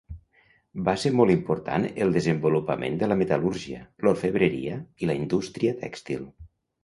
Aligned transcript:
Va 0.85 0.93
ser 1.01 1.09
molt 1.17 1.33
important 1.33 1.83
el 2.05 2.15
desenvolupament 2.15 2.97
de 3.03 3.11
la 3.11 3.17
metal·lúrgia, 3.19 3.83
l'orfebreria 4.07 4.79
i 5.05 5.11
la 5.11 5.17
indústria 5.21 5.77
tèxtil. 5.85 6.27